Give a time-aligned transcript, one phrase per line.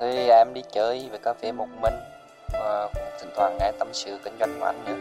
[0.00, 1.94] Thì em đi chơi về cà phê một mình
[2.52, 4.96] và cũng thỉnh thoảng nghe tâm sự kinh doanh của anh nữa.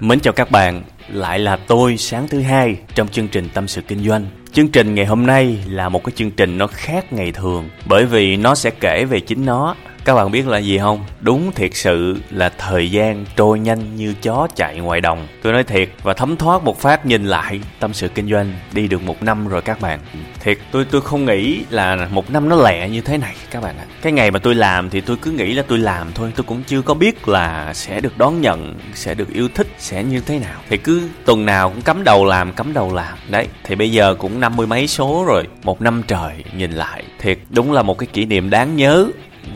[0.00, 3.82] Mến chào các bạn, lại là tôi sáng thứ hai trong chương trình Tâm sự
[3.88, 4.26] Kinh doanh.
[4.52, 8.04] Chương trình ngày hôm nay là một cái chương trình nó khác ngày thường bởi
[8.04, 11.04] vì nó sẽ kể về chính nó các bạn biết là gì không?
[11.20, 15.26] Đúng thiệt sự là thời gian trôi nhanh như chó chạy ngoài đồng.
[15.42, 18.88] Tôi nói thiệt và thấm thoát một phát nhìn lại tâm sự kinh doanh đi
[18.88, 20.00] được một năm rồi các bạn.
[20.40, 23.78] Thiệt tôi tôi không nghĩ là một năm nó lẹ như thế này các bạn
[23.78, 23.84] ạ.
[24.02, 26.32] Cái ngày mà tôi làm thì tôi cứ nghĩ là tôi làm thôi.
[26.36, 30.04] Tôi cũng chưa có biết là sẽ được đón nhận, sẽ được yêu thích, sẽ
[30.04, 30.60] như thế nào.
[30.68, 33.18] Thì cứ tuần nào cũng cắm đầu làm, cắm đầu làm.
[33.30, 35.44] Đấy, thì bây giờ cũng năm mươi mấy số rồi.
[35.62, 37.04] Một năm trời nhìn lại.
[37.18, 39.06] Thiệt đúng là một cái kỷ niệm đáng nhớ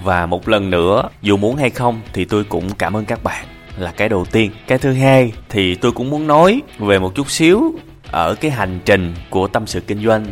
[0.03, 3.47] và một lần nữa, dù muốn hay không, thì tôi cũng cảm ơn các bạn.
[3.79, 4.51] Là cái đầu tiên.
[4.67, 7.75] Cái thứ hai, thì tôi cũng muốn nói về một chút xíu
[8.11, 10.27] ở cái hành trình của tâm sự kinh doanh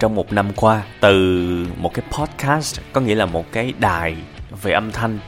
[0.00, 4.16] trong một năm qua từ một cái podcast, có nghĩa là một cái đài
[4.62, 5.18] về âm thanh,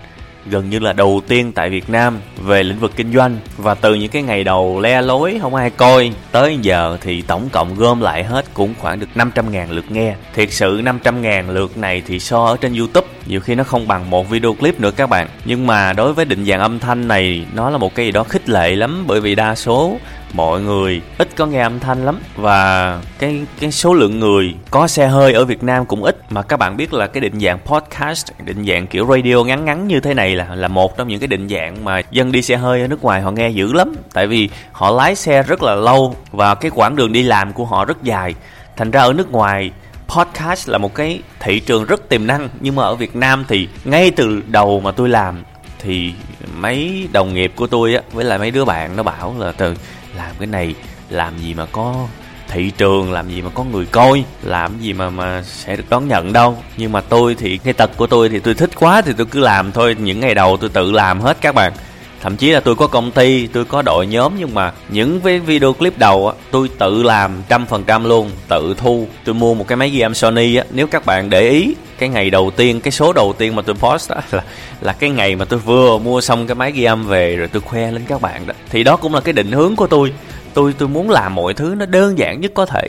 [0.47, 3.37] gần như là đầu tiên tại Việt Nam về lĩnh vực kinh doanh.
[3.57, 7.49] Và từ những cái ngày đầu le lối, không ai coi, tới giờ thì tổng
[7.53, 10.15] cộng gom lại hết cũng khoảng được 500.000 lượt nghe.
[10.35, 14.11] Thiệt sự 500.000 lượt này thì so ở trên YouTube nhiều khi nó không bằng
[14.11, 15.29] một video clip nữa các bạn.
[15.45, 18.25] Nhưng mà đối với định dạng âm thanh này, nó là một cái gì đó
[18.25, 19.05] khích lệ lắm.
[19.07, 19.99] Bởi vì đa số
[20.33, 22.19] mọi người ít có nghe âm thanh lắm.
[22.37, 26.17] Và cái cái số lượng người có xe hơi ở Việt Nam cũng ít.
[26.31, 29.89] Mà các bạn biết là cái định dạng podcast, định dạng kiểu radio ngắn ngắn
[29.89, 32.57] như thế này là là một trong những cái định dạng mà dân đi xe
[32.57, 33.95] hơi ở nước ngoài họ nghe dữ lắm.
[34.13, 37.65] Tại vì họ lái xe rất là lâu và cái quãng đường đi làm của
[37.65, 38.35] họ rất dài.
[38.77, 39.71] Thành ra ở nước ngoài
[40.17, 43.69] podcast là một cái thị trường rất tiềm năng, nhưng mà ở Việt Nam thì
[43.85, 45.43] ngay từ đầu mà tôi làm
[45.79, 46.13] thì
[46.57, 49.75] mấy đồng nghiệp của tôi á, với lại mấy đứa bạn nó bảo là từ
[50.17, 50.75] làm cái này
[51.09, 52.07] làm gì mà có
[52.49, 56.09] thị trường, làm gì mà có người coi, làm gì mà mà sẽ được đón
[56.09, 56.59] nhận đâu.
[56.77, 59.41] Nhưng mà tôi thì, cái tật của tôi thì tôi thích quá thì tôi cứ
[59.41, 61.73] làm thôi, những ngày đầu tôi tự làm hết các bạn
[62.21, 65.39] thậm chí là tôi có công ty, tôi có đội nhóm, nhưng mà những cái
[65.39, 69.07] video clip đầu á, tôi tự làm trăm phần trăm luôn, tự thu.
[69.25, 72.09] Tôi mua một cái máy ghi âm sony á, nếu các bạn để ý, cái
[72.09, 74.43] ngày đầu tiên, cái số đầu tiên mà tôi post đó là
[74.81, 77.63] là cái ngày mà tôi vừa mua xong cái máy ghi âm về rồi tôi
[77.63, 78.55] khoe lên các bạn đó.
[78.71, 80.13] Thì đó cũng là cái định hướng của tôi.
[80.55, 82.89] Tôi tôi muốn làm mọi thứ nó đơn giản nhất có thể.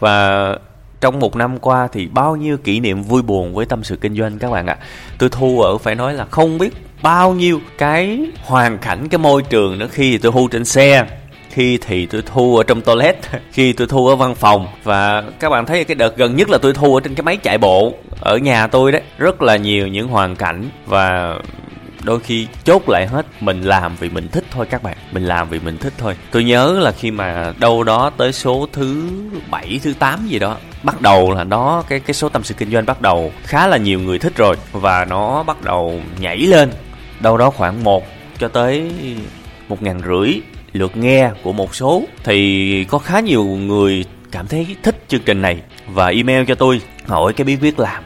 [0.00, 0.48] Và
[1.00, 4.16] trong một năm qua thì bao nhiêu kỷ niệm vui buồn với tâm sự kinh
[4.16, 4.76] doanh các bạn ạ.
[5.18, 9.42] Tôi thu ở, phải nói là không biết bao nhiêu cái hoàn cảnh, cái môi
[9.42, 11.06] trường nữa khi tôi thu trên xe,
[11.50, 13.16] khi thì tôi thu ở trong toilet,
[13.52, 14.66] khi tôi thu ở văn phòng.
[14.84, 17.36] Và các bạn thấy cái đợt gần nhất là tôi thu ở trên cái máy
[17.36, 19.02] chạy bộ ở nhà tôi đấy.
[19.18, 21.36] Rất là nhiều những hoàn cảnh và
[22.02, 24.96] đôi khi chốt lại hết, mình làm vì mình thích thôi các bạn.
[25.12, 26.16] Mình làm vì mình thích thôi.
[26.30, 29.10] Tôi nhớ là khi mà đâu đó tới số thứ
[29.50, 32.70] bảy, thứ 8 gì đó, bắt đầu là nó, cái cái số tâm sự kinh
[32.70, 34.56] doanh bắt đầu khá là nhiều người thích rồi.
[34.72, 36.70] Và nó bắt đầu nhảy lên
[37.22, 38.06] đâu đó khoảng một
[38.38, 38.90] cho tới
[39.68, 40.40] một ngàn rưỡi
[40.72, 42.02] lượt nghe của một số.
[42.24, 46.80] Thì có khá nhiều người cảm thấy thích chương trình này và email cho tôi,
[47.06, 48.02] hỏi cái bí quyết làm.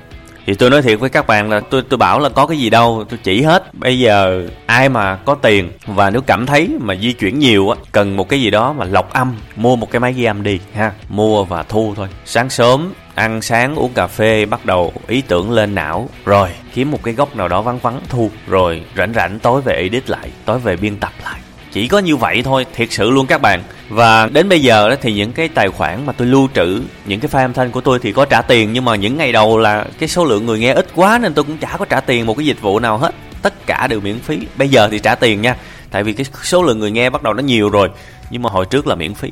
[0.47, 2.71] Thì tôi nói thiệt với các bạn là tôi tôi bảo là có cái gì
[2.71, 3.75] đâu, tôi chỉ hết.
[3.75, 7.76] Bây giờ ai mà có tiền và nếu cảm thấy mà di chuyển nhiều á,
[7.93, 10.60] cần một cái gì đó mà lọc âm, mua một cái máy ghi âm đi,
[10.75, 10.93] ha.
[11.09, 12.09] Mua và thu thôi.
[12.25, 16.09] Sáng sớm ăn sáng, uống cà phê, bắt đầu ý tưởng lên não.
[16.25, 18.31] Rồi, kiếm một cái góc nào đó vắng vắng, thu.
[18.47, 21.41] Rồi, rảnh rảnh, tối về edit lại, tối về biên tập lại.
[21.72, 23.62] Chỉ có như vậy thôi, thiệt sự luôn các bạn.
[23.88, 27.20] Và đến bây giờ đó thì những cái tài khoản mà tôi lưu trữ, những
[27.20, 29.58] cái file âm thanh của tôi thì có trả tiền, nhưng mà những ngày đầu
[29.58, 32.26] là cái số lượng người nghe ít quá nên tôi cũng chả có trả tiền
[32.26, 33.14] một cái dịch vụ nào hết.
[33.43, 34.38] Tất cả đều miễn phí.
[34.56, 35.56] Bây giờ thì trả tiền nha,
[35.91, 37.88] tại vì cái số lượng người nghe bắt đầu nó nhiều rồi,
[38.31, 39.31] nhưng mà hồi trước là miễn phí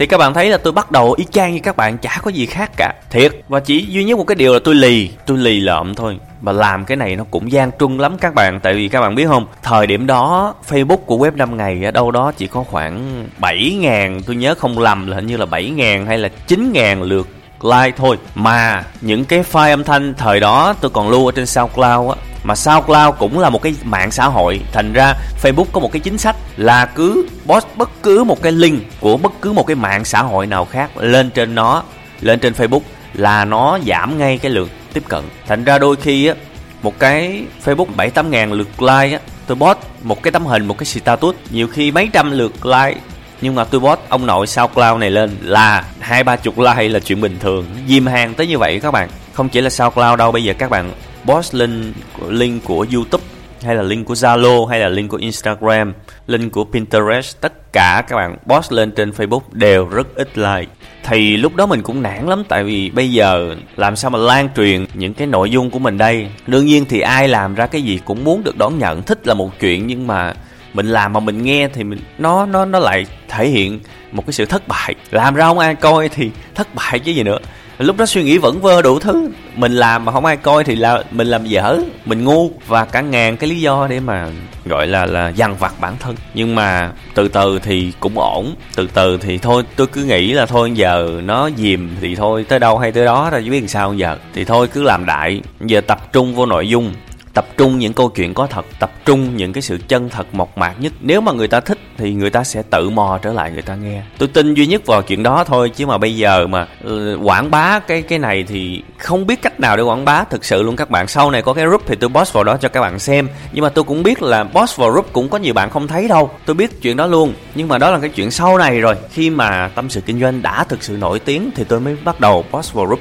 [0.00, 2.30] thì các bạn thấy là tôi bắt đầu y chang như các bạn, chả có
[2.30, 2.94] gì khác cả.
[3.10, 3.32] Thiệt.
[3.48, 6.18] Và chỉ duy nhất một cái điều là tôi lì tôi lì lợm thôi.
[6.40, 9.14] Và làm cái này nó cũng gian truân lắm các bạn, tại vì các bạn
[9.14, 12.62] biết không, thời điểm đó facebook của web 5 ngày ở đâu đó chỉ có
[12.62, 16.28] khoảng 7 ngàn, tôi nhớ không lầm là hình như là 7 ngàn hay là
[16.46, 17.28] 9 ngàn lượt
[17.64, 18.18] like thôi.
[18.34, 22.22] Mà những cái file âm thanh thời đó tôi còn lưu ở trên SoundCloud á.
[22.44, 24.60] Mà SoundCloud cũng là một cái mạng xã hội.
[24.72, 28.52] Thành ra Facebook có một cái chính sách là cứ post bất cứ một cái
[28.52, 31.82] link của bất cứ một cái mạng xã hội nào khác lên trên nó,
[32.20, 32.80] lên trên Facebook
[33.14, 35.24] là nó giảm ngay cái lượt tiếp cận.
[35.46, 36.34] Thành ra đôi khi á,
[36.82, 40.66] một cái Facebook 7 8 ngàn lượt like á, tôi post một cái tấm hình,
[40.66, 43.00] một cái status, nhiều khi mấy trăm lượt like
[43.40, 46.98] nhưng mà tôi post ông nội SoundCloud này lên là hai ba chục like là
[46.98, 50.32] chuyện bình thường diêm hàng tới như vậy các bạn không chỉ là SoundCloud đâu
[50.32, 50.92] bây giờ các bạn
[51.24, 51.94] post link
[52.28, 53.24] link của YouTube
[53.62, 55.92] hay là link của Zalo hay là link của Instagram,
[56.26, 60.72] link của Pinterest, tất cả các bạn post lên trên Facebook đều rất ít like.
[61.04, 64.48] Thì lúc đó mình cũng nản lắm tại vì bây giờ làm sao mà lan
[64.56, 66.28] truyền những cái nội dung của mình đây.
[66.46, 69.34] Đương nhiên thì ai làm ra cái gì cũng muốn được đón nhận, thích là
[69.34, 70.34] một chuyện nhưng mà
[70.74, 73.80] mình làm mà mình nghe thì mình, nó nó nó lại thể hiện
[74.12, 74.94] một cái sự thất bại.
[75.10, 77.38] Làm ra không ai coi thì thất bại chứ gì nữa.
[77.78, 79.30] Lúc đó suy nghĩ vẫn vơ đủ thứ.
[79.56, 83.00] Mình làm mà không ai coi thì là mình làm dở, mình ngu và cả
[83.00, 84.28] ngàn cái lý do để mà
[84.64, 86.16] gọi là là dằn vặt bản thân.
[86.34, 88.54] Nhưng mà từ từ thì cũng ổn.
[88.76, 92.58] Từ từ thì thôi, tôi cứ nghĩ là thôi giờ nó dìm thì thôi, tới
[92.58, 94.16] đâu hay tới đó rồi chứ biết làm sao giờ.
[94.34, 95.40] Thì thôi cứ làm đại.
[95.60, 96.94] Giờ tập trung vô nội dung
[97.34, 100.58] tập trung những câu chuyện có thật tập trung những cái sự chân thật mộc
[100.58, 100.92] mạc nhất.
[101.00, 103.74] Nếu mà người ta thích thì người ta sẽ tự mò trở lại người ta
[103.74, 104.02] nghe.
[104.18, 106.90] Tôi tin duy nhất vào chuyện đó thôi chứ mà bây giờ mà uh,
[107.22, 110.62] quảng bá cái cái này thì không biết cách nào để quảng bá thực sự
[110.62, 110.76] luôn.
[110.76, 112.98] Các bạn sau này có cái group thì tôi post vào đó cho các bạn
[112.98, 113.28] xem.
[113.52, 116.08] Nhưng mà tôi cũng biết là post vào group cũng có nhiều bạn không thấy
[116.08, 116.30] đâu.
[116.46, 117.34] Tôi biết chuyện đó luôn.
[117.54, 118.94] Nhưng mà đó là cái chuyện sau này rồi.
[119.10, 122.20] Khi mà tâm sự kinh doanh đã thực sự nổi tiếng thì tôi mới bắt
[122.20, 123.00] đầu post vào group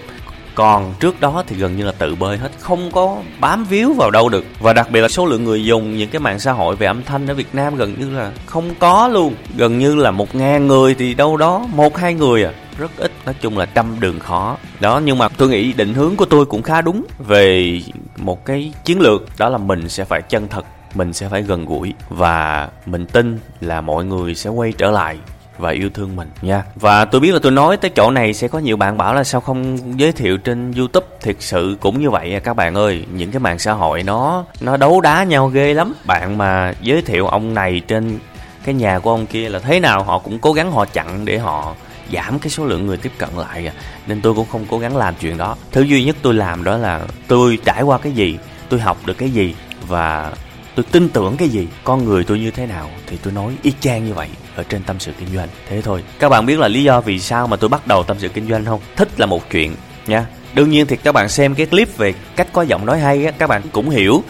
[0.59, 4.11] còn trước đó thì gần như là tự bơi hết, không có bám víu vào
[4.11, 4.45] đâu được.
[4.59, 7.03] Và đặc biệt là số lượng người dùng những cái mạng xã hội về âm
[7.03, 9.35] thanh ở Việt Nam gần như là không có luôn.
[9.57, 12.51] Gần như là một ngàn người thì đâu đó một, hai người à.
[12.77, 14.57] Rất ít, nói chung là trăm đường khó.
[14.79, 17.81] Đó, nhưng mà tôi nghĩ định hướng của tôi cũng khá đúng về
[18.17, 20.65] một cái chiến lược, đó là mình sẽ phải chân thật,
[20.95, 25.17] mình sẽ phải gần gũi và mình tin là mọi người sẽ quay trở lại
[25.59, 26.63] và yêu thương mình nha.
[26.75, 29.23] Và tôi biết là tôi nói tới chỗ này sẽ có nhiều bạn bảo là
[29.23, 31.07] sao không giới thiệu trên youtube.
[31.21, 33.05] Thiệt sự cũng như vậy à các bạn ơi.
[33.13, 35.93] Những cái mạng xã hội nó nó đấu đá nhau ghê lắm.
[36.05, 38.19] Bạn mà giới thiệu ông này trên
[38.65, 41.37] cái nhà của ông kia là thế nào, họ cũng cố gắng họ chặn để
[41.37, 41.75] họ
[42.13, 43.73] giảm cái số lượng người tiếp cận lại à.
[44.07, 45.55] nên tôi cũng không cố gắng làm chuyện đó.
[45.71, 48.37] Thứ duy nhất tôi làm đó là tôi trải qua cái gì,
[48.69, 49.55] tôi học được cái gì
[49.87, 50.31] và
[50.75, 51.67] tôi tin tưởng cái gì?
[51.83, 52.89] Con người tôi như thế nào?
[53.07, 55.47] Thì tôi nói y chang như vậy ở trên tâm sự kinh doanh.
[55.69, 56.03] Thế thôi.
[56.19, 58.49] Các bạn biết là lý do vì sao mà tôi bắt đầu tâm sự kinh
[58.49, 58.79] doanh không?
[58.95, 59.75] Thích là một chuyện,
[60.07, 60.25] nha.
[60.53, 63.31] Đương nhiên thì các bạn xem cái clip về cách có giọng nói hay á,
[63.31, 64.23] các bạn cũng hiểu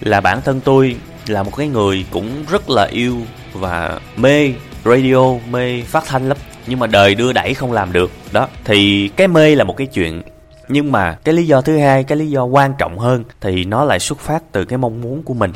[0.00, 0.96] là bản thân tôi
[1.26, 3.16] là một cái người cũng rất là yêu
[3.52, 4.52] và mê
[4.84, 6.36] radio, mê phát thanh lắm.
[6.66, 8.10] Nhưng mà đời đưa đẩy không làm được.
[8.32, 10.22] Đó, thì cái mê là một cái chuyện.
[10.68, 13.84] Nhưng mà cái lý do thứ hai, cái lý do quan trọng hơn thì nó
[13.84, 15.52] lại xuất phát từ cái mong muốn của mình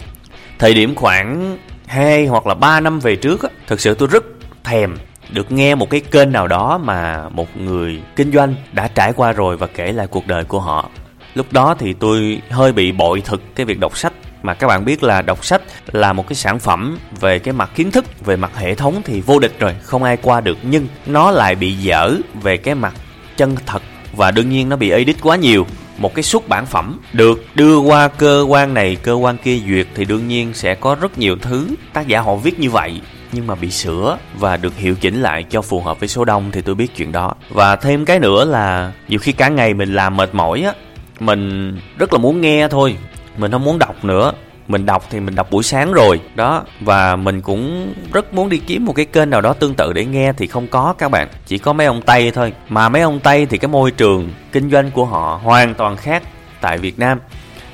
[0.61, 4.25] thời điểm khoảng 2 hoặc là 3 năm về trước á, thực sự tôi rất
[4.65, 4.97] thèm
[5.31, 9.33] được nghe một cái kênh nào đó mà một người kinh doanh đã trải qua
[9.33, 10.91] rồi và kể lại cuộc đời của họ.
[11.35, 14.13] Lúc đó thì tôi hơi bị bội thực cái việc đọc sách.
[14.43, 15.63] Mà các bạn biết là đọc sách
[15.93, 19.21] là một cái sản phẩm về cái mặt kiến thức, về mặt hệ thống thì
[19.21, 20.59] vô địch rồi, không ai qua được.
[20.63, 22.95] Nhưng nó lại bị dở về cái mặt
[23.37, 23.83] chân thật
[24.13, 25.67] và đương nhiên nó bị edit quá nhiều
[26.01, 26.99] một cái xuất bản phẩm.
[27.13, 30.97] Được, đưa qua cơ quan này, cơ quan kia duyệt thì đương nhiên sẽ có
[31.01, 31.69] rất nhiều thứ.
[31.93, 33.01] Tác giả họ viết như vậy,
[33.33, 36.51] nhưng mà bị sửa và được hiệu chỉnh lại cho phù hợp với số đông
[36.53, 37.35] thì tôi biết chuyện đó.
[37.51, 40.73] Và thêm cái nữa là nhiều khi cả ngày mình làm mệt mỏi á,
[41.21, 42.97] mình rất là muốn nghe thôi,
[43.37, 44.33] mình không muốn đọc nữa
[44.71, 46.65] mình đọc thì mình đọc buổi sáng rồi, đó.
[46.81, 50.05] Và mình cũng rất muốn đi kiếm một cái kênh nào đó tương tự để
[50.05, 51.29] nghe thì không có các bạn.
[51.47, 52.53] Chỉ có mấy ông tây thôi.
[52.69, 56.23] Mà mấy ông tây thì cái môi trường kinh doanh của họ hoàn toàn khác
[56.61, 57.19] tại việt nam.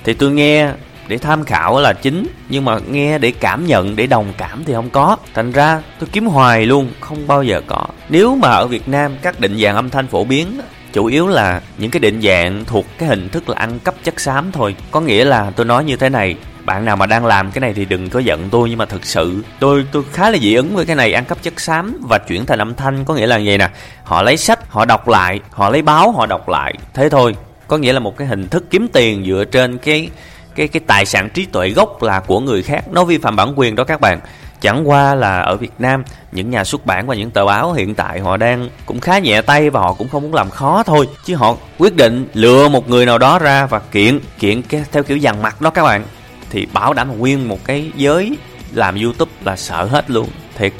[0.05, 0.71] Thì tôi nghe
[1.09, 4.73] để tham khảo là chính, nhưng mà nghe để cảm nhận, để đồng cảm thì
[4.73, 5.17] không có.
[5.35, 7.87] Thành ra tôi kiếm hoài luôn, không bao giờ có.
[8.09, 10.61] Nếu mà ở việt nam, các định dạng âm thanh phổ biến
[10.93, 14.21] chủ yếu là những cái định dạng thuộc cái hình thức là ăn cắp chất
[14.21, 14.77] xám thôi.
[14.91, 16.37] Có nghĩa là tôi nói như thế này
[16.67, 19.07] bạn nào mà đang làm cái này thì đừng có giận tôi, nhưng mà thực
[19.07, 22.19] sự tôi tôi khá là dị ứng với cái này, ăn cắp chất xám và
[22.19, 23.05] chuyển thành âm thanh.
[23.05, 23.69] Có nghĩa là vậy nè,
[24.05, 26.75] họ lấy sách, họ đọc lại, họ lấy báo, họ đọc lại.
[26.95, 27.37] Thế thôi,
[27.69, 30.11] có nghĩa là một cái hình thức kiếm tiền dựa trên cái
[30.55, 32.85] cái cái tài sản trí tuệ gốc là của người khác.
[32.93, 34.21] Nó vi phạm bản quyền đó các bạn.
[34.61, 37.95] Chẳng qua là ở Việt Nam, những nhà xuất bản và những tờ báo hiện
[37.95, 41.09] tại họ đang cũng khá nhẹ tay và họ cũng không muốn làm khó thôi.
[41.25, 45.03] Chứ họ quyết định lựa một người nào đó ra và kiện kiện cái theo
[45.03, 46.05] kiểu dằn mặt đó các bạn
[46.51, 48.37] thì bảo đảm nguyên một cái giới
[48.73, 50.29] làm youtube là sợ hết luôn.
[50.59, 50.73] Thiệt,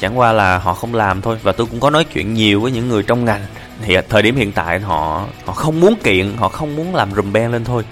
[0.00, 1.38] chẳng qua là họ không làm thôi.
[1.42, 3.42] Và tôi cũng có nói chuyện nhiều với những người trong ngành.
[3.82, 7.32] Thì thời điểm hiện tại họ họ không muốn kiện, họ không muốn làm rùm
[7.32, 7.82] beng lên thôi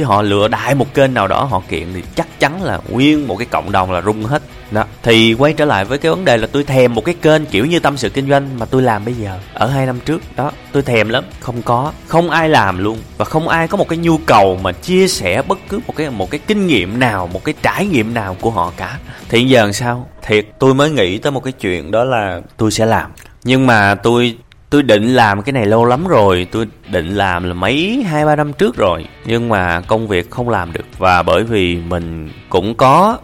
[0.00, 3.28] chứ họ lựa đại một kênh nào đó, họ kiện thì chắc chắn là nguyên
[3.28, 4.42] một cái cộng đồng là rung hết.
[4.70, 4.84] Đó.
[5.02, 7.66] Thì quay trở lại với cái vấn đề là tôi thèm một cái kênh kiểu
[7.66, 10.22] như tâm sự kinh doanh mà tôi làm bây giờ, ở hai năm trước.
[10.36, 11.24] Đó, tôi thèm lắm.
[11.40, 12.98] Không có, không ai làm luôn.
[13.16, 16.10] Và không ai có một cái nhu cầu mà chia sẻ bất cứ một cái
[16.10, 18.98] một cái kinh nghiệm nào, một cái trải nghiệm nào của họ cả.
[19.28, 20.08] Thì giờ làm sao?
[20.22, 23.10] Thiệt, tôi mới nghĩ tới một cái chuyện đó là tôi sẽ làm.
[23.44, 24.36] Nhưng mà tôi
[24.70, 26.46] tôi định làm cái này lâu lắm rồi.
[26.50, 29.04] Tôi định làm là mấy, hai, ba năm trước rồi.
[29.24, 30.84] Nhưng mà công việc không làm được.
[30.98, 33.18] Và bởi vì mình cũng có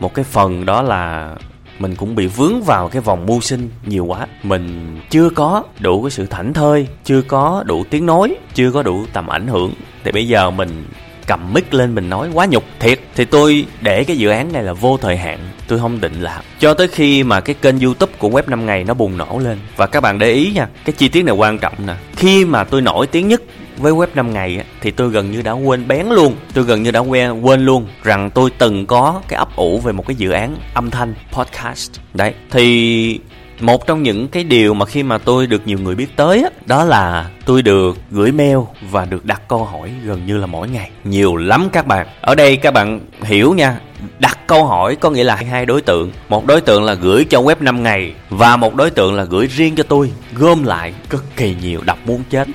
[0.00, 1.34] một cái phần đó là
[1.78, 4.26] mình cũng bị vướng vào cái vòng mưu sinh nhiều quá.
[4.42, 8.82] Mình chưa có đủ cái sự thảnh thơi, chưa có đủ tiếng nói, chưa có
[8.82, 9.72] đủ tầm ảnh hưởng.
[10.04, 10.84] Thì bây giờ mình
[11.26, 13.00] cầm mic lên mình nói, quá nhục thiệt.
[13.14, 15.38] Thì tôi để cái dự án này là vô thời hạn,
[15.68, 18.84] tôi không định làm cho tới khi mà cái kênh youtube của web 5 ngày
[18.84, 19.58] nó bùng nổ lên.
[19.76, 21.94] Và các bạn để ý nha, cái chi tiết này quan trọng nè.
[22.16, 23.42] Khi mà tôi nổi tiếng nhất
[23.76, 26.36] với web 5 ngày thì tôi gần như đã quên bén luôn.
[26.54, 29.92] Tôi gần như đã quên quên luôn rằng tôi từng có cái ấp ủ về
[29.92, 31.90] một cái dự án âm thanh, podcast.
[32.14, 33.18] Đấy, thì
[33.62, 36.50] một trong những cái điều mà khi mà tôi được nhiều người biết tới á,
[36.66, 38.58] đó là tôi được gửi mail
[38.90, 40.90] và được đặt câu hỏi gần như là mỗi ngày.
[41.04, 42.06] Nhiều lắm các bạn.
[42.20, 43.78] Ở đây các bạn hiểu nha.
[44.18, 46.12] Đặt câu hỏi có nghĩa là hai đối tượng.
[46.28, 49.46] Một đối tượng là gửi cho web 5 ngày và một đối tượng là gửi
[49.46, 52.48] riêng cho tôi gom lại cực kỳ nhiều đọc muốn chết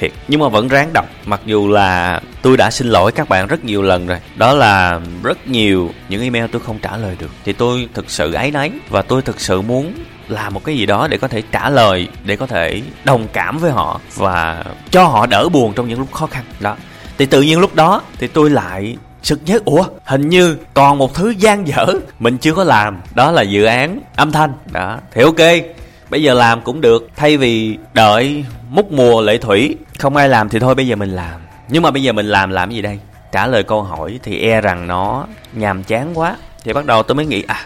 [0.00, 0.12] thiệt.
[0.28, 1.06] Nhưng mà vẫn ráng đọc.
[1.24, 4.18] Mặc dù là tôi đã xin lỗi các bạn rất nhiều lần rồi.
[4.36, 7.30] Đó là rất nhiều những email tôi không trả lời được.
[7.44, 9.92] Thì tôi thực sự áy náy và tôi thực sự muốn
[10.28, 13.58] làm một cái gì đó để có thể trả lời, để có thể đồng cảm
[13.58, 16.44] với họ và cho họ đỡ buồn trong những lúc khó khăn.
[16.60, 16.76] Đó.
[17.18, 21.14] Thì tự nhiên lúc đó thì tôi lại sực nhớ, ủa, hình như còn một
[21.14, 21.86] thứ gian dở
[22.18, 23.00] mình chưa có làm.
[23.14, 24.52] Đó là dự án âm thanh.
[24.72, 24.98] Đó.
[25.12, 25.64] Thì ok,
[26.10, 29.76] bây giờ làm cũng được, thay vì đợi múc mùa lệ thủy.
[29.98, 31.40] Không ai làm thì thôi bây giờ mình làm.
[31.68, 32.98] Nhưng mà bây giờ mình làm làm gì đây?
[33.32, 36.36] Trả lời câu hỏi thì e rằng nó nhàm chán quá.
[36.64, 37.60] Thì bắt đầu tôi mới nghĩ à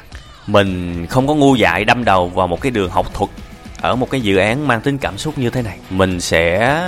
[0.47, 3.31] mình không có ngu dại đâm đầu vào một cái đường học thuật
[3.81, 5.79] ở một cái dự án mang tính cảm xúc như thế này.
[5.91, 6.81] Mình sẽ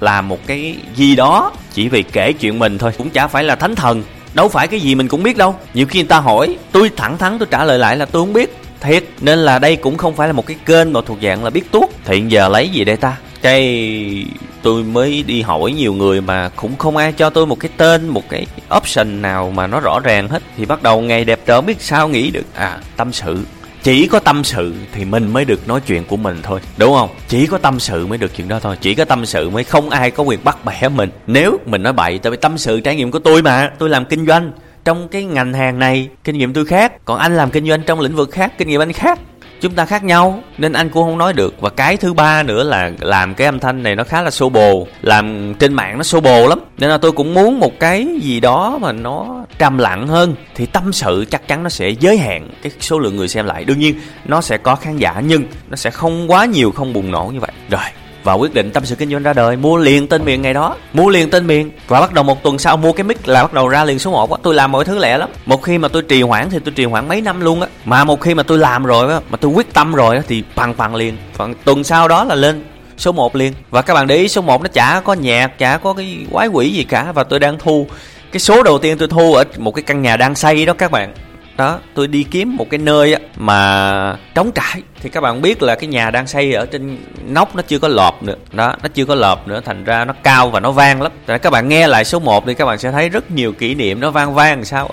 [0.00, 2.92] làm một cái gì đó chỉ vì kể chuyện mình thôi.
[2.98, 4.02] Cũng chả phải là thánh thần.
[4.34, 5.54] Đâu phải cái gì mình cũng biết đâu.
[5.74, 8.32] Nhiều khi người ta hỏi tôi thẳng thắn tôi trả lời lại là tôi không
[8.32, 8.56] biết.
[8.80, 11.50] Thiệt nên là đây cũng không phải là một cái kênh mà thuộc dạng là
[11.50, 11.88] biết tuốt.
[12.04, 14.26] Thì giờ lấy gì đây ta cái
[14.62, 18.08] tôi mới đi hỏi nhiều người mà cũng không ai cho tôi một cái tên,
[18.08, 18.46] một cái
[18.76, 20.42] option nào mà nó rõ ràng hết.
[20.56, 22.44] Thì bắt đầu ngày đẹp trở biết sao nghĩ được.
[22.54, 23.38] À tâm sự.
[23.82, 27.08] Chỉ có tâm sự thì mình mới được nói chuyện của mình thôi, đúng không?
[27.28, 28.76] Chỉ có tâm sự mới được chuyện đó thôi.
[28.80, 31.10] Chỉ có tâm sự mới không ai có quyền bắt bẻ mình.
[31.26, 33.70] Nếu mình nói bậy, tại vì tâm sự trải nghiệm của tôi mà.
[33.78, 34.52] Tôi làm kinh doanh.
[34.84, 37.04] Trong cái ngành hàng này, kinh nghiệm tôi khác.
[37.04, 39.18] Còn anh làm kinh doanh trong lĩnh vực khác, kinh nghiệm anh khác
[39.64, 41.60] chúng ta khác nhau, nên anh cũng không nói được.
[41.60, 44.48] Và cái thứ ba nữa là làm cái âm thanh này nó khá là xô
[44.48, 46.58] bồ, làm trên mạng nó xô bồ lắm.
[46.78, 50.66] Nên là tôi cũng muốn một cái gì đó mà nó trầm lặng hơn, thì
[50.66, 53.64] tâm sự chắc chắn nó sẽ giới hạn cái số lượng người xem lại.
[53.64, 53.94] Đương nhiên,
[54.24, 57.40] nó sẽ có khán giả, nhưng nó sẽ không quá nhiều, không bùng nổ như
[57.40, 57.52] vậy.
[57.70, 59.56] Rồi và quyết định tâm sự kinh doanh ra đời.
[59.56, 60.76] Mua liền tên miền ngày đó.
[60.92, 63.52] Mua liền tên miền và bắt đầu một tuần sau, mua cái mic là bắt
[63.52, 64.38] đầu ra liền số 1 á.
[64.42, 65.30] Tôi làm mọi thứ lẹ lắm.
[65.46, 67.68] Một khi mà tôi trì hoãn thì tôi trì hoãn mấy năm luôn á.
[67.84, 70.42] Mà một khi mà tôi làm rồi á, mà tôi quyết tâm rồi á, thì
[70.56, 71.16] bằng bằng liền.
[71.34, 72.64] Phần tuần sau đó là lên
[72.96, 73.52] số 1 liền.
[73.70, 76.48] Và các bạn để ý, số 1 nó chả có nhạc, chả có cái quái
[76.48, 77.12] quỷ gì cả.
[77.12, 77.86] Và tôi đang thu
[78.32, 80.90] cái số đầu tiên tôi thu ở một cái căn nhà đang xây đó các
[80.90, 81.14] bạn
[81.56, 84.82] đó, tôi đi kiếm một cái nơi mà trống trải.
[85.00, 87.88] Thì các bạn biết là cái nhà đang xây ở trên nóc nó chưa có
[87.88, 88.34] lợp nữa.
[88.52, 91.12] Đó, nó chưa có lợp nữa, thành ra nó cao và nó vang lắm.
[91.26, 93.74] Rồi các bạn nghe lại số 1 thì các bạn sẽ thấy rất nhiều kỷ
[93.74, 94.90] niệm nó vang vang sao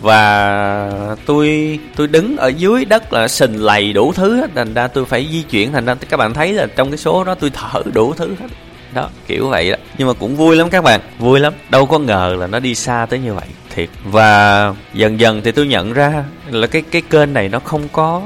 [0.00, 4.88] và tôi tôi đứng ở dưới đất là sình lầy đủ thứ hết, thành ra
[4.88, 5.72] tôi phải di chuyển.
[5.72, 8.46] Thành ra các bạn thấy là trong cái số đó tôi thở đủ thứ hết.
[8.94, 9.76] Đó, kiểu vậy đó.
[9.98, 11.52] Nhưng mà cũng vui lắm các bạn, vui lắm.
[11.68, 13.88] Đâu có ngờ là nó đi xa tới như vậy thiệt.
[14.04, 18.22] Và dần dần thì tôi nhận ra là cái cái kênh này nó không có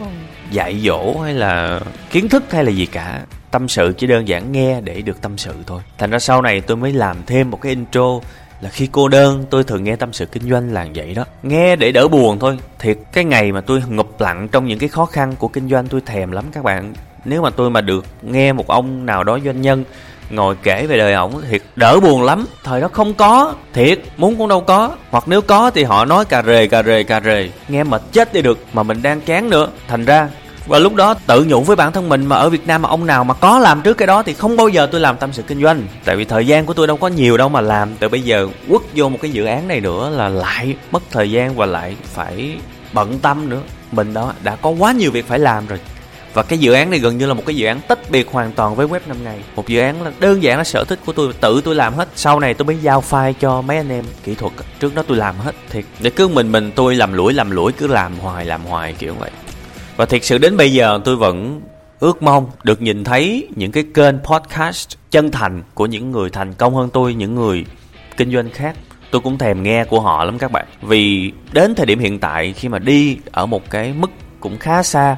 [0.50, 3.20] dạy dỗ hay là kiến thức hay là gì cả.
[3.50, 5.82] Tâm sự chỉ đơn giản nghe để được tâm sự thôi.
[5.98, 8.20] Thành ra sau này tôi mới làm thêm một cái intro
[8.60, 11.24] là khi cô đơn, tôi thường nghe tâm sự kinh doanh là vậy đó.
[11.42, 12.58] Nghe để đỡ buồn thôi.
[12.78, 15.86] Thiệt, cái ngày mà tôi ngụp lặng trong những cái khó khăn của kinh doanh
[15.86, 16.94] tôi thèm lắm các bạn.
[17.24, 19.84] Nếu mà tôi mà được nghe một ông nào đó doanh nhân
[20.30, 22.46] ngồi kể về đời ổng thiệt đỡ buồn lắm.
[22.64, 24.90] Thời đó không có, thiệt, muốn cũng đâu có.
[25.10, 27.50] Hoặc nếu có thì họ nói cà rề cà rề cà rề.
[27.68, 29.68] Nghe mệt chết đi được mà mình đang chán nữa.
[29.88, 30.28] Thành ra,
[30.66, 33.06] và lúc đó tự nhủ với bản thân mình mà ở Việt Nam mà ông
[33.06, 35.42] nào mà có làm trước cái đó thì không bao giờ tôi làm tâm sự
[35.42, 35.82] kinh doanh.
[36.04, 37.96] Tại vì thời gian của tôi đâu có nhiều đâu mà làm.
[37.96, 41.30] Từ bây giờ quất vô một cái dự án này nữa là lại mất thời
[41.30, 42.56] gian và lại phải
[42.92, 43.60] bận tâm nữa.
[43.92, 45.78] Mình đó đã có quá nhiều việc phải làm rồi
[46.36, 48.52] và cái dự án này gần như là một cái dự án tách biệt hoàn
[48.52, 51.12] toàn với web 5 ngày một dự án là đơn giản là sở thích của
[51.12, 52.08] tôi, tự tôi làm hết.
[52.14, 54.52] Sau này tôi mới giao file cho mấy anh em kỹ thuật.
[54.80, 55.84] Trước đó tôi làm hết, thiệt.
[56.00, 59.14] Để cứ mình mình tôi làm lũi làm lũi, cứ làm hoài làm hoài, kiểu
[59.14, 59.30] vậy.
[59.96, 61.60] Và thiệt sự đến bây giờ tôi vẫn
[62.00, 66.52] ước mong được nhìn thấy những cái kênh podcast chân thành của những người thành
[66.52, 67.64] công hơn tôi, những người
[68.16, 68.76] kinh doanh khác.
[69.10, 70.66] Tôi cũng thèm nghe của họ lắm các bạn.
[70.82, 74.82] Vì đến thời điểm hiện tại, khi mà đi ở một cái mức cũng khá
[74.82, 75.16] xa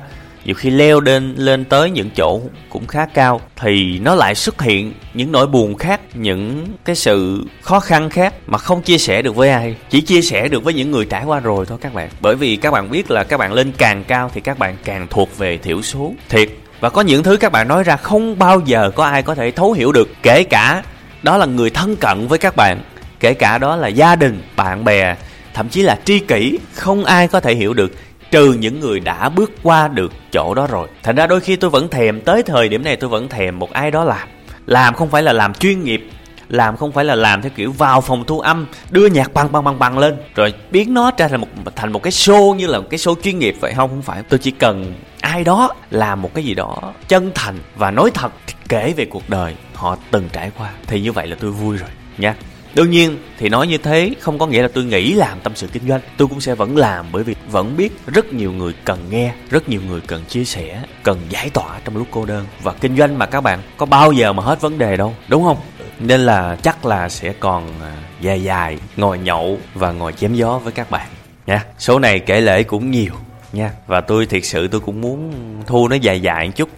[0.49, 4.63] nhiều khi leo lên lên tới những chỗ cũng khá cao thì nó lại xuất
[4.63, 9.23] hiện những nỗi buồn khác, những cái sự khó khăn khác mà không chia sẻ
[9.23, 9.77] được với ai.
[9.91, 12.09] Chỉ chia sẻ được với những người trải qua rồi thôi các bạn.
[12.21, 15.07] Bởi vì các bạn biết là các bạn lên càng cao thì các bạn càng
[15.11, 16.13] thuộc về thiểu số.
[16.29, 16.49] Thiệt.
[16.81, 19.51] Và có những thứ các bạn nói ra không bao giờ có ai có thể
[19.51, 20.09] thấu hiểu được.
[20.23, 20.83] Kể cả
[21.23, 22.81] đó là người thân cận với các bạn.
[23.21, 25.17] Kể cả đó là gia đình, bạn bè,
[25.55, 27.93] thậm chí là tri kỷ, không ai có thể hiểu được
[28.31, 30.89] trừ những người đã bước qua được chỗ đó rồi.
[31.03, 33.73] Thành ra đôi khi tôi vẫn thèm tới thời điểm này, tôi vẫn thèm một
[33.73, 34.29] ai đó làm.
[34.67, 36.09] Làm không phải là làm chuyên nghiệp,
[36.49, 39.65] làm không phải là làm theo kiểu vào phòng thu âm, đưa nhạc bằng bằng
[39.65, 42.79] bằng bằng lên, rồi biến nó ra thành một thành một cái show như là
[42.79, 43.73] một cái show chuyên nghiệp vậy.
[43.77, 44.23] Không không phải.
[44.29, 46.77] Tôi chỉ cần ai đó làm một cái gì đó
[47.09, 48.33] chân thành và nói thật,
[48.69, 51.91] kể về cuộc đời họ từng trải qua, thì như vậy là tôi vui rồi
[52.19, 52.35] nha
[52.75, 55.67] đương nhiên, thì nói như thế không có nghĩa là tôi nghĩ làm tâm sự
[55.67, 56.01] kinh doanh.
[56.17, 59.69] Tôi cũng sẽ vẫn làm bởi vì vẫn biết rất nhiều người cần nghe, rất
[59.69, 62.47] nhiều người cần chia sẻ, cần giải tỏa trong lúc cô đơn.
[62.63, 65.45] Và kinh doanh mà các bạn, có bao giờ mà hết vấn đề đâu, đúng
[65.45, 65.59] không?
[65.99, 70.59] Nên là chắc là sẽ còn à, dài dài ngồi nhậu và ngồi chém gió
[70.59, 71.09] với các bạn
[71.47, 71.65] nha.
[71.79, 73.13] Số này kể lễ cũng nhiều
[73.53, 73.71] nha.
[73.87, 75.33] Và tôi thiệt sự tôi cũng muốn
[75.67, 76.69] thu nó dài dài một chút,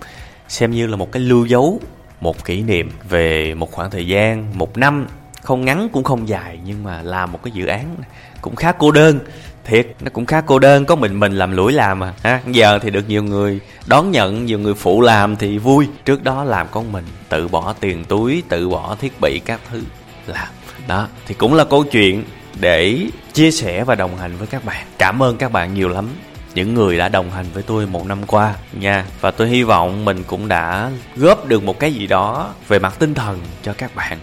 [0.49, 1.81] xem như là một cái lưu dấu,
[2.21, 5.07] một kỷ niệm về một khoảng thời gian, một năm
[5.43, 7.97] không ngắn cũng không dài, nhưng mà làm một cái dự án
[8.41, 9.19] cũng khá cô đơn,
[9.65, 10.85] thiệt, nó cũng khá cô đơn.
[10.85, 12.41] Có mình mình làm lũi làm mà ha?
[12.47, 15.89] Giờ thì được nhiều người đón nhận, nhiều người phụ làm thì vui.
[16.05, 19.83] Trước đó làm con mình, tự bỏ tiền túi, tự bỏ thiết bị các thứ
[20.27, 20.49] làm.
[20.89, 22.25] Đó, thì cũng là câu chuyện
[22.61, 22.99] để
[23.33, 24.87] chia sẻ và đồng hành với các bạn.
[24.99, 26.09] Cảm ơn các bạn nhiều lắm.
[26.55, 29.05] Những người đã đồng hành với tôi một năm qua, nha.
[29.21, 32.95] Và tôi hy vọng mình cũng đã góp được một cái gì đó về mặt
[32.99, 34.19] tinh thần cho các bạn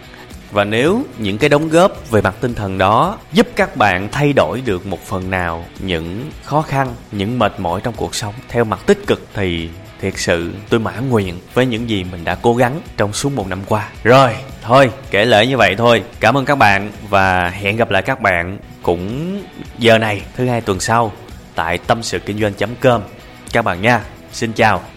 [0.52, 4.34] và nếu những cái đóng góp về mặt tinh thần đó giúp các bạn thay
[4.34, 8.64] đổi được một phần nào những khó khăn, những mệt mỏi trong cuộc sống, theo
[8.64, 9.70] mặt tích cực thì
[10.02, 13.48] thiệt sự tôi mãn nguyện với những gì mình đã cố gắng trong suốt một
[13.48, 13.90] năm qua.
[14.04, 16.04] Rồi, thôi, kể lễ như vậy thôi.
[16.20, 19.38] Cảm ơn các bạn và hẹn gặp lại các bạn cũng
[19.80, 21.12] giờ này, thứ hai tuần sau
[21.56, 23.02] tại tâm sự kinh doanh com.
[23.54, 24.97] Các bạn nha, xin chào.